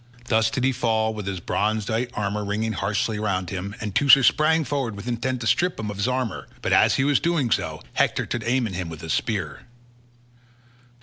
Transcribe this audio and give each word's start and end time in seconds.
Thus 0.29 0.49
did 0.49 0.63
he 0.63 0.71
fall 0.71 1.13
with 1.13 1.27
his 1.27 1.39
bronze 1.39 1.85
dight 1.85 2.09
armour 2.15 2.43
ringing 2.43 2.71
harshly 2.71 3.19
round 3.19 3.51
him, 3.51 3.75
and 3.79 3.93
Teucer 3.93 4.23
sprang 4.23 4.63
forward 4.63 4.95
with 4.95 5.07
intent 5.07 5.41
to 5.41 5.45
strip 5.45 5.79
him 5.79 5.91
of 5.91 5.97
his 5.97 6.07
armour; 6.07 6.47
but 6.63 6.73
as 6.73 6.95
he 6.95 7.03
was 7.03 7.19
doing 7.19 7.51
so, 7.51 7.83
Hector 7.93 8.25
took 8.25 8.41
aim 8.43 8.65
at 8.65 8.73
him 8.73 8.89
with 8.89 9.03
a 9.03 9.11
spear. 9.11 9.61